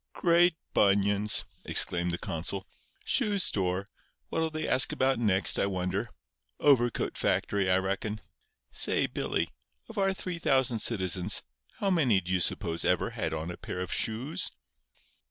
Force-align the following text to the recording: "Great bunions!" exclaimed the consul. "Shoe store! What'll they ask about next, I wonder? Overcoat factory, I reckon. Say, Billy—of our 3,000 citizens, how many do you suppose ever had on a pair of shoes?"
"Great 0.13 0.55
bunions!" 0.73 1.45
exclaimed 1.63 2.09
the 2.09 2.17
consul. 2.17 2.65
"Shoe 3.05 3.37
store! 3.37 3.85
What'll 4.29 4.49
they 4.49 4.67
ask 4.67 4.91
about 4.91 5.19
next, 5.19 5.59
I 5.59 5.67
wonder? 5.67 6.09
Overcoat 6.59 7.15
factory, 7.15 7.69
I 7.69 7.77
reckon. 7.77 8.19
Say, 8.71 9.05
Billy—of 9.05 9.99
our 9.99 10.11
3,000 10.11 10.79
citizens, 10.79 11.43
how 11.75 11.91
many 11.91 12.19
do 12.19 12.31
you 12.33 12.39
suppose 12.39 12.83
ever 12.83 13.11
had 13.11 13.31
on 13.31 13.51
a 13.51 13.57
pair 13.57 13.79
of 13.79 13.93
shoes?" 13.93 14.49